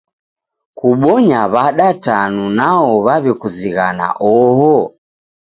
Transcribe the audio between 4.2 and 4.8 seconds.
oho?